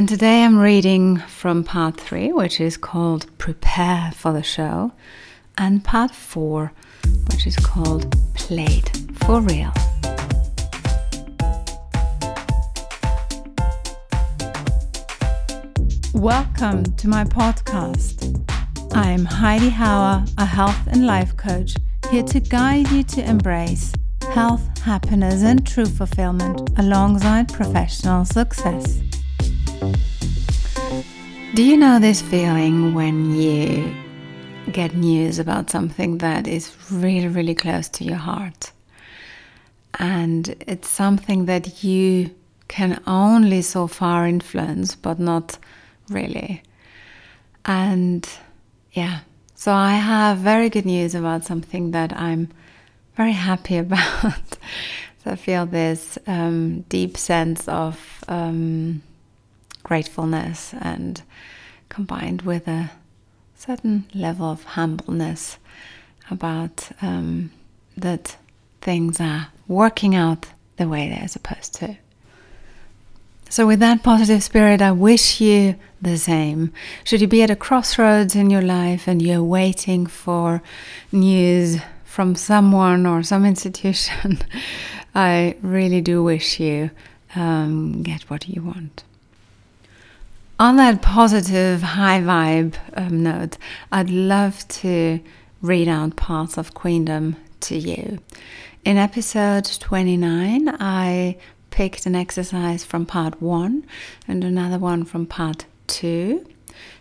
[0.00, 4.92] And today I'm reading from part three, which is called Prepare for the Show,
[5.58, 6.72] and part four,
[7.30, 9.70] which is called Play it for Real.
[16.14, 18.16] Welcome to my podcast.
[18.94, 21.74] I'm Heidi Hauer, a health and life coach,
[22.10, 23.92] here to guide you to embrace
[24.32, 29.02] health, happiness, and true fulfillment alongside professional success.
[31.52, 33.92] Do you know this feeling when you
[34.70, 38.70] get news about something that is really, really close to your heart?
[39.98, 42.30] And it's something that you
[42.68, 45.58] can only so far influence, but not
[46.08, 46.62] really.
[47.64, 48.28] And
[48.92, 49.20] yeah,
[49.56, 52.48] so I have very good news about something that I'm
[53.16, 54.56] very happy about.
[55.24, 59.02] so I feel this um, deep sense of um,
[59.90, 61.20] gratefulness and
[61.88, 62.92] combined with a
[63.56, 65.58] certain level of humbleness
[66.30, 67.50] about um,
[67.96, 68.36] that
[68.80, 71.96] things are working out the way they're supposed to.
[73.48, 76.72] So, with that positive spirit, I wish you the same.
[77.02, 80.62] Should you be at a crossroads in your life and you're waiting for
[81.10, 84.38] news from someone or some institution,
[85.16, 86.92] I really do wish you
[87.34, 89.02] um, get what you want.
[90.60, 93.56] On that positive, high vibe um, note,
[93.90, 95.18] I'd love to
[95.62, 98.18] read out parts of Queendom to you.
[98.84, 101.38] In episode 29, I
[101.70, 103.86] picked an exercise from part one
[104.28, 106.46] and another one from part two.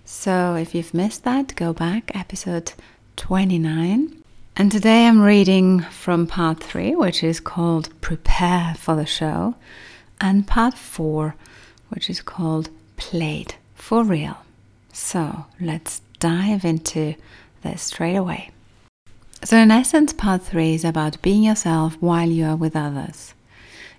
[0.05, 2.71] So if you've missed that, go back, episode
[3.17, 4.23] 29.
[4.55, 9.55] And today I'm reading from part three, which is called Prepare for the Show,
[10.21, 11.35] and part four,
[11.89, 12.69] which is called
[13.00, 14.38] Play it for Real.
[14.92, 17.16] So let's dive into
[17.64, 18.52] this straight away.
[19.42, 23.33] So, in essence, part three is about being yourself while you are with others.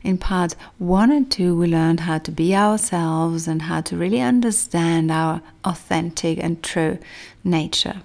[0.02, 4.20] In part one and two, we learned how to be ourselves and how to really
[4.20, 6.98] understand our authentic and true
[7.42, 8.02] nature.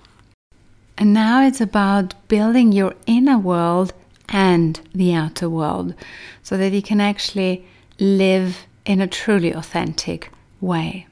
[0.97, 3.93] And now it's about building your inner world
[4.29, 5.93] and the outer world
[6.41, 7.65] so that you can actually
[7.99, 10.31] live in a truly authentic
[10.65, 11.07] way.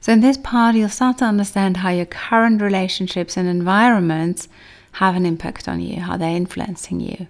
[0.00, 4.48] So, in this part, you'll start to understand how your current relationships and environments
[4.92, 7.28] have an impact on you, how they're influencing you.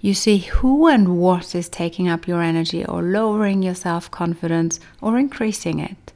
[0.00, 4.80] You see who and what is taking up your energy or lowering your self confidence
[5.00, 6.12] or increasing it.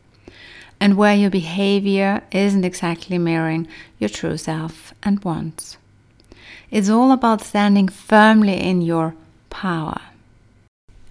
[0.81, 3.69] And where your behavior isn't exactly mirroring
[4.01, 5.77] your true self and wants.
[6.71, 9.15] It's all about standing firmly in your
[9.51, 10.01] power.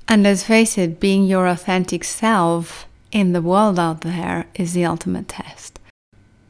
[0.07, 4.85] And let's face it, being your authentic self in the world out there is the
[4.85, 5.79] ultimate test.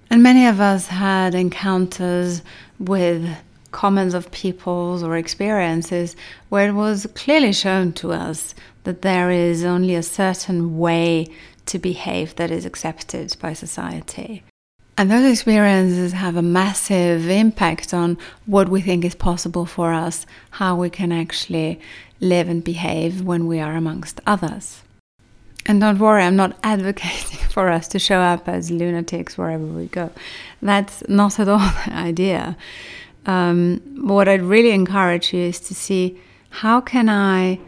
[0.10, 2.42] And many of us had encounters
[2.80, 3.28] with
[3.72, 6.16] comments of people's or experiences
[6.50, 8.56] where it was clearly shown to us
[8.86, 11.28] that there is only a certain way
[11.66, 14.44] to behave that is accepted by society.
[14.98, 20.26] And those experiences have a massive impact on what we think is possible for us,
[20.52, 21.82] how we can actually
[22.22, 24.84] live and behave when we are amongst others.
[25.68, 29.88] And don't worry, I'm not advocating for us to show up as lunatics wherever we
[29.88, 30.12] go.
[30.62, 32.58] That's not at all the idea
[33.26, 37.60] um, what I'd really encourage you is to see how can I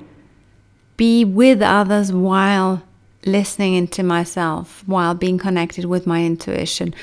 [0.95, 2.83] be with others while
[3.25, 6.93] listening into myself, while being connected with my intuition,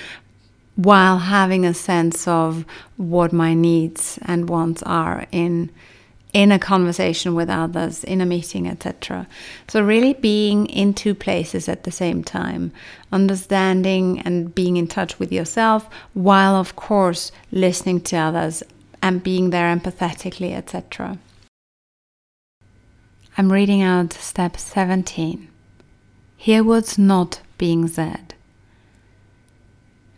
[0.77, 2.65] while having a sense of
[2.97, 5.71] what my needs and wants are in
[6.35, 9.27] in a conversation with others, in a meeting, etc.
[9.69, 12.73] So, really being in two places at the same time,
[13.13, 18.65] understanding and being in touch with yourself, while, of course, listening to others
[19.01, 21.19] and being there empathetically, etc.
[23.39, 25.49] I'm reading out step 17.
[26.37, 28.35] Hear what's not being said.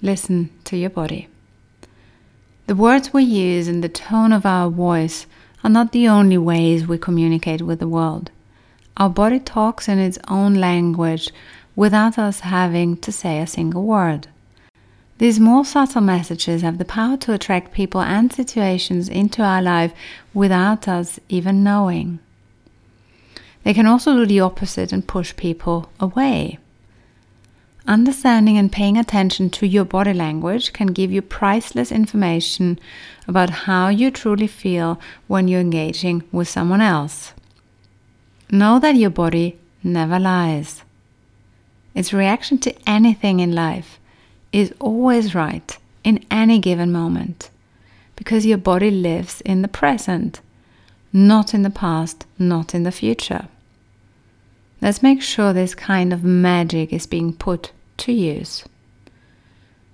[0.00, 1.28] Listen to your body.
[2.66, 5.26] The words we use and the tone of our voice
[5.64, 8.30] are not the only ways we communicate with the world.
[8.96, 11.30] Our body talks in its own language
[11.74, 14.28] without us having to say a single word.
[15.18, 19.92] These more subtle messages have the power to attract people and situations into our life
[20.34, 22.18] without us even knowing.
[23.64, 26.58] They can also do the opposite and push people away.
[27.88, 32.80] Understanding and paying attention to your body language can give you priceless information
[33.28, 37.32] about how you truly feel when you're engaging with someone else.
[38.50, 40.82] Know that your body never lies.
[41.94, 43.98] its reaction to anything in life,
[44.52, 47.48] is always right in any given moment
[48.16, 50.40] because your body lives in the present,
[51.12, 53.48] not in the past, not in the future.
[54.82, 58.64] Let's make sure this kind of magic is being put to use.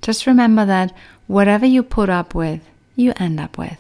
[0.00, 0.94] Just remember that
[1.26, 2.60] whatever you put up with,
[2.96, 3.78] you end up with.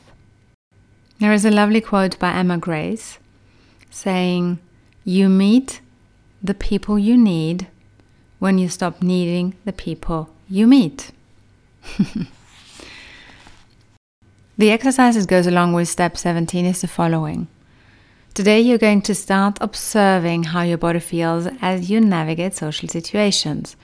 [1.18, 3.18] There is a lovely quote by Emma Grace
[3.90, 4.58] saying,
[5.04, 5.80] You meet
[6.42, 7.68] the people you need
[8.38, 11.12] when you stop needing the people you meet.
[14.58, 17.46] the exercise that goes along with step 17 is the following.
[18.34, 23.76] Today, you're going to start observing how your body feels as you navigate social situations.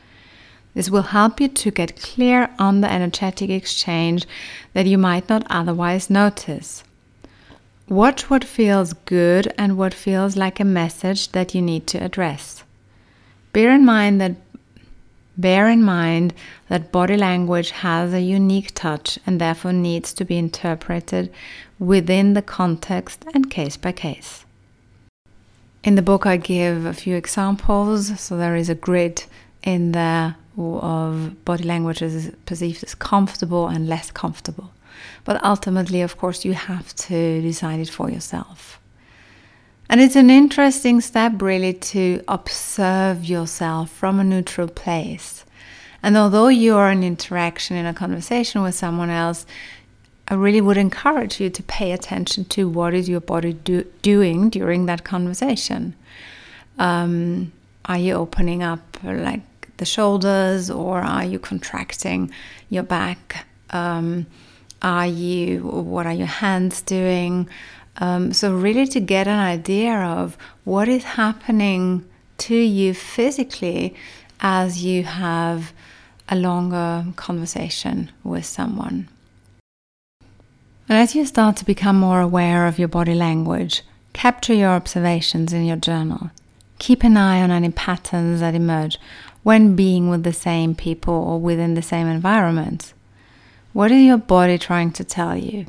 [0.75, 4.27] This will help you to get clear on the energetic exchange
[4.75, 6.85] that you might not otherwise notice.
[7.89, 12.63] Watch what feels good and what feels like a message that you need to address.
[13.53, 14.37] Bear in mind that
[15.39, 16.35] Bear in mind
[16.69, 21.33] that body language has a unique touch and therefore needs to be interpreted
[21.79, 24.45] within the context and case by case.
[25.85, 28.19] In the book, I give a few examples.
[28.19, 29.27] So there is a grid
[29.63, 29.93] in
[30.59, 34.73] of body language as perceived as comfortable and less comfortable.
[35.25, 38.81] But ultimately, of course, you have to decide it for yourself.
[39.91, 45.45] And it's an interesting step, really, to observe yourself from a neutral place.
[46.03, 49.47] And although you are in interaction in a conversation with someone else,
[50.29, 54.51] I really would encourage you to pay attention to what is your body do, doing
[54.51, 55.95] during that conversation.
[56.79, 57.53] Um,
[57.87, 59.41] are you opening up like
[59.79, 62.31] the shoulders, or are you contracting
[62.69, 63.47] your back?
[63.71, 64.27] Um,
[64.83, 65.61] are you?
[65.63, 67.49] What are your hands doing?
[67.97, 72.05] Um, so, really, to get an idea of what is happening
[72.39, 73.95] to you physically
[74.41, 75.73] as you have
[76.29, 79.09] a longer conversation with someone.
[80.89, 83.83] And as you start to become more aware of your body language,
[84.13, 86.31] capture your observations in your journal.
[86.79, 88.99] Keep an eye on any patterns that emerge
[89.43, 92.93] when being with the same people or within the same environment.
[93.73, 95.67] What is your body trying to tell you?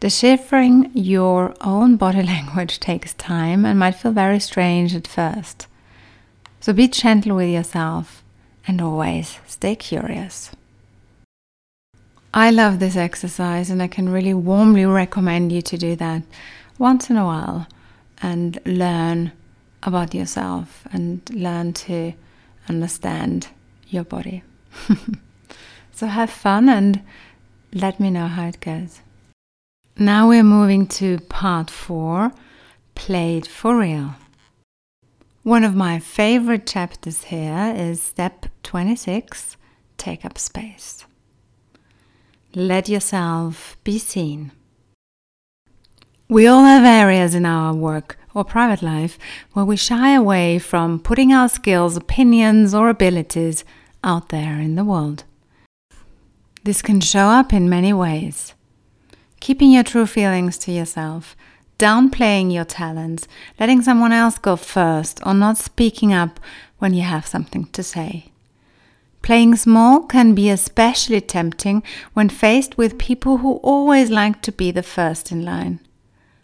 [0.00, 5.66] Deciphering your own body language takes time and might feel very strange at first.
[6.60, 8.22] So be gentle with yourself
[8.66, 10.50] and always stay curious.
[12.34, 16.22] I love this exercise and I can really warmly recommend you to do that
[16.78, 17.66] once in a while
[18.22, 19.32] and learn
[19.82, 22.14] about yourself and learn to
[22.68, 23.48] understand
[23.88, 24.42] your body.
[25.92, 27.02] so have fun and
[27.72, 29.00] let me know how it goes.
[29.98, 32.32] Now we're moving to part four
[32.94, 34.14] Play it for Real.
[35.42, 39.56] One of my favorite chapters here is step 26
[39.96, 41.04] Take up space.
[42.54, 44.52] Let yourself be seen.
[46.28, 49.18] We all have areas in our work or private life
[49.52, 53.64] where we shy away from putting our skills, opinions, or abilities
[54.02, 55.24] out there in the world.
[56.64, 58.54] This can show up in many ways
[59.40, 61.36] keeping your true feelings to yourself,
[61.76, 63.26] downplaying your talents,
[63.58, 66.38] letting someone else go first, or not speaking up
[66.78, 68.30] when you have something to say.
[69.20, 74.70] Playing small can be especially tempting when faced with people who always like to be
[74.70, 75.80] the first in line.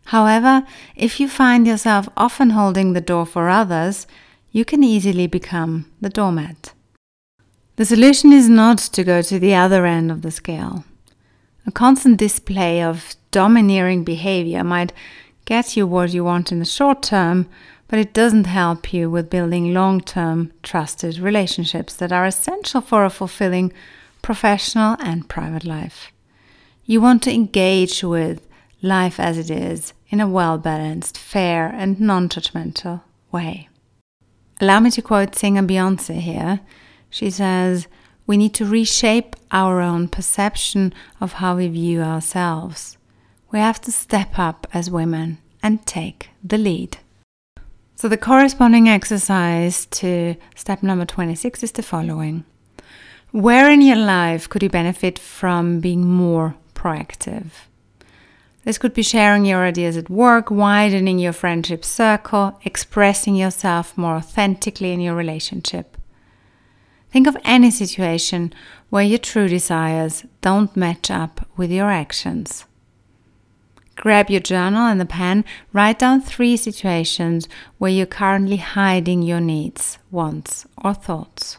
[0.09, 0.65] However,
[0.97, 4.07] if you find yourself often holding the door for others,
[4.51, 6.73] you can easily become the doormat.
[7.77, 10.85] The solution is not to go to the other end of the scale.
[11.67, 14.95] A constant display of domineering behavior might
[15.45, 17.47] get you what you want in the short term,
[17.89, 23.05] but it doesn't help you with building long term trusted relationships that are essential for
[23.05, 23.75] a fulfilling
[24.23, 26.11] professional and private life.
[26.87, 28.48] You want to engage with
[28.83, 33.69] life as it is in a well balanced, fair, and non judgmental way.
[34.61, 36.61] Allow me to quote singer Beyonce here.
[37.11, 37.87] She says,
[38.29, 42.99] we need to reshape our own perception of how we view ourselves.
[43.51, 46.99] We have to step up as women and take the lead.
[47.97, 52.45] So, the corresponding exercise to step number 26 is the following
[53.31, 57.68] Where in your life could you benefit from being more proactive?
[58.65, 64.17] This could be sharing your ideas at work, widening your friendship circle, expressing yourself more
[64.17, 65.97] authentically in your relationship.
[67.11, 68.53] Think of any situation
[68.91, 72.67] where your true desires don't match up with your actions.
[73.97, 77.49] Grab your journal and a pen, write down three situations
[77.79, 81.59] where you're currently hiding your needs, wants, or thoughts.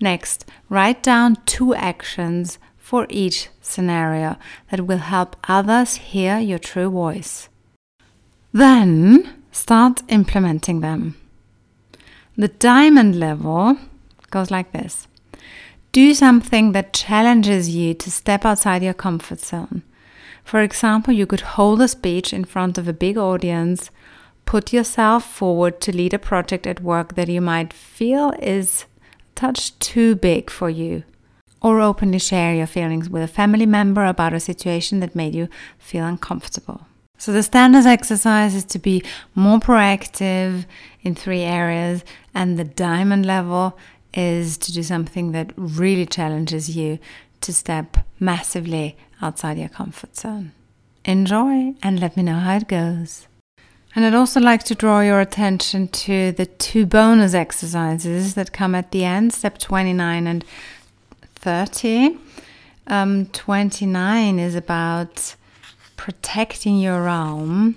[0.00, 2.58] Next, write down two actions
[2.94, 4.36] for each scenario
[4.70, 7.48] that will help others hear your true voice.
[8.52, 11.16] Then, start implementing them.
[12.36, 13.76] The diamond level
[14.30, 15.08] goes like this
[15.90, 19.82] Do something that challenges you to step outside your comfort zone.
[20.44, 23.90] For example, you could hold a speech in front of a big audience,
[24.44, 28.84] put yourself forward to lead a project at work that you might feel is
[29.34, 31.02] touch too big for you,
[31.64, 35.48] or openly share your feelings with a family member about a situation that made you
[35.78, 36.82] feel uncomfortable.
[37.16, 39.02] So, the standards exercise is to be
[39.34, 40.66] more proactive
[41.02, 42.04] in three areas,
[42.34, 43.78] and the diamond level
[44.12, 46.98] is to do something that really challenges you
[47.40, 50.52] to step massively outside your comfort zone.
[51.06, 53.26] Enjoy and let me know how it goes.
[53.96, 58.74] And I'd also like to draw your attention to the two bonus exercises that come
[58.74, 60.44] at the end, step 29 and
[61.44, 62.16] 30.
[62.86, 65.36] Um, 29 is about
[65.94, 67.76] protecting your realm,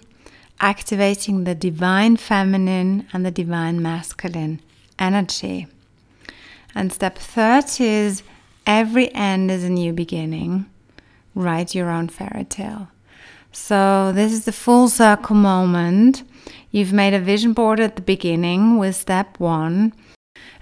[0.61, 4.61] activating the divine feminine and the divine masculine
[4.97, 5.67] energy.
[6.73, 8.23] And step 30 is
[8.65, 10.65] every end is a new beginning.
[11.35, 12.87] Write your own fairy tale.
[13.51, 16.23] So, this is the full circle moment.
[16.71, 19.91] You've made a vision board at the beginning with step one.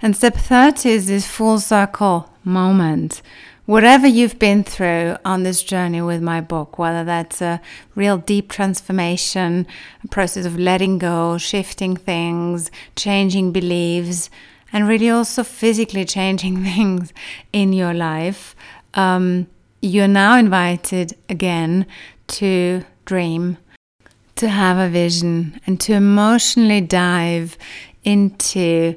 [0.02, 3.22] And step 30 is this full circle moment.
[3.66, 7.60] Whatever you've been through on this journey with my book, whether that's a
[7.96, 9.66] real deep transformation,
[10.04, 14.30] a process of letting go, shifting things, changing beliefs,
[14.72, 17.12] and really also physically changing things
[17.52, 18.54] in your life,
[18.94, 19.48] um,
[19.82, 21.86] you're now invited again
[22.28, 23.58] to dream,
[24.36, 27.58] to have a vision, and to emotionally dive
[28.04, 28.94] into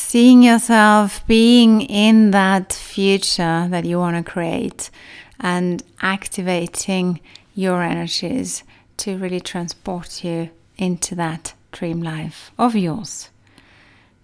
[0.00, 4.90] seeing yourself being in that future that you want to create
[5.38, 7.20] and activating
[7.54, 8.64] your energies
[8.96, 13.30] to really transport you into that dream life of yours.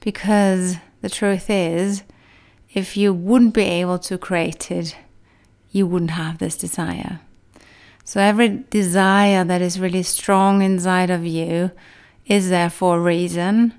[0.01, 2.03] Because the truth is,
[2.73, 4.97] if you wouldn't be able to create it,
[5.71, 7.21] you wouldn't have this desire.
[8.05, 11.71] So, every desire that is really strong inside of you
[12.27, 13.75] is there for a reason.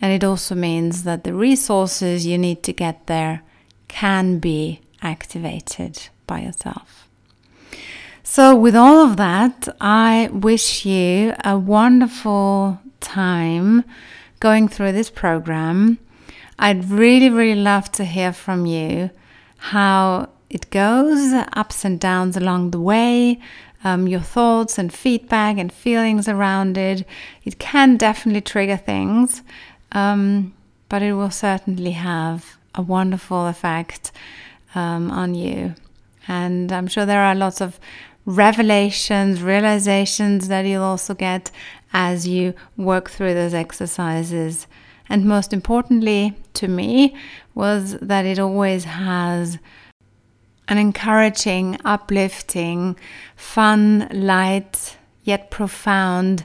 [0.00, 3.42] And it also means that the resources you need to get there
[3.88, 7.08] can be activated by yourself.
[8.22, 13.84] So, with all of that, I wish you a wonderful time
[14.40, 15.98] going through this program.
[16.58, 19.10] I'd really, really love to hear from you
[19.58, 23.40] how it goes, ups and downs along the way,
[23.84, 27.06] um, your thoughts and feedback and feelings around it.
[27.44, 29.42] It can definitely trigger things,
[29.92, 30.54] um,
[30.88, 34.12] but it will certainly have a wonderful effect
[34.74, 35.74] um, on you.
[36.28, 37.78] And I'm sure there are lots of
[38.24, 41.50] revelations, realizations that you'll also get
[41.92, 44.66] as you work through those exercises.
[45.08, 47.16] And most importantly to me
[47.54, 49.58] was that it always has
[50.68, 52.96] an encouraging, uplifting,
[53.36, 56.44] fun, light, yet profound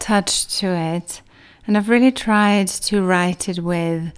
[0.00, 1.22] touch to it.
[1.66, 4.12] And I've really tried to write it with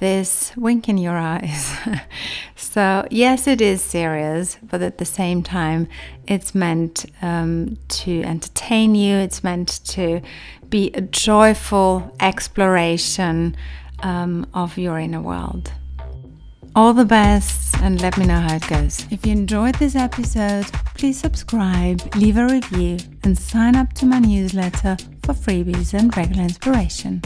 [0.00, 1.72] this wink in your eyes.
[2.56, 5.88] so, yes, it is serious, but at the same time,
[6.26, 10.20] it's meant um, to entertain you, it's meant to
[10.68, 13.56] be a joyful exploration
[14.02, 15.72] um, of your inner world.
[16.74, 19.06] All the best and let me know how it goes.
[19.10, 24.18] If you enjoyed this episode, please subscribe, leave a review, and sign up to my
[24.18, 27.22] newsletter for freebies and regular inspiration.